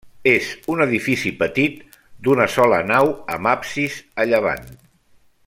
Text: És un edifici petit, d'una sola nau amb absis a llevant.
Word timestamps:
És 0.29 0.45
un 0.75 0.79
edifici 0.85 1.31
petit, 1.41 1.99
d'una 2.29 2.49
sola 2.55 2.81
nau 2.93 3.13
amb 3.37 3.53
absis 3.53 4.01
a 4.25 4.29
llevant. 4.33 4.67